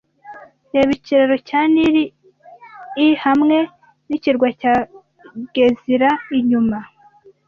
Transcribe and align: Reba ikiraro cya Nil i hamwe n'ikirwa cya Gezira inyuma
Reba 0.73 0.91
ikiraro 0.97 1.35
cya 1.47 1.61
Nil 1.73 1.95
i 3.05 3.07
hamwe 3.23 3.57
n'ikirwa 4.09 4.47
cya 4.61 4.73
Gezira 5.53 6.09
inyuma 6.37 6.77